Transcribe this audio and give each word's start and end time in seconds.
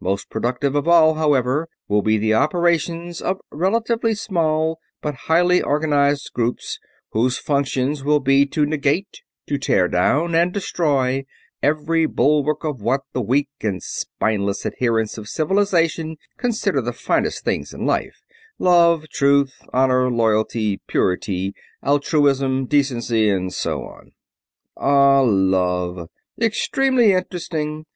Most 0.00 0.30
productive 0.30 0.76
of 0.76 0.86
all, 0.86 1.14
however, 1.14 1.66
will 1.88 2.02
be 2.02 2.16
the 2.16 2.34
operations 2.34 3.20
of 3.20 3.40
relatively 3.50 4.14
small 4.14 4.78
but 5.00 5.22
highly 5.26 5.60
organized 5.60 6.30
groups 6.34 6.78
whose 7.10 7.36
functions 7.36 8.04
will 8.04 8.20
be 8.20 8.46
to 8.46 8.64
negate, 8.64 9.22
to 9.48 9.58
tear 9.58 9.88
down 9.88 10.36
and 10.36 10.52
destroy, 10.52 11.24
every 11.64 12.06
bulwark 12.06 12.62
of 12.62 12.80
what 12.80 13.00
the 13.12 13.20
weak 13.20 13.48
and 13.60 13.82
spineless 13.82 14.64
adherents 14.64 15.18
of 15.18 15.28
Civilization 15.28 16.16
consider 16.38 16.80
the 16.80 16.92
finest 16.92 17.44
things 17.44 17.74
in 17.74 17.84
life 17.84 18.22
love, 18.60 19.08
truth, 19.08 19.62
honor, 19.72 20.08
loyalty, 20.12 20.80
purity, 20.86 21.54
altruism, 21.82 22.66
decency, 22.66 23.28
and 23.28 23.52
so 23.52 23.82
on." 23.82 24.12
"Ah, 24.76 25.22
love... 25.22 26.08
extremely 26.40 27.12
interesting. 27.12 27.84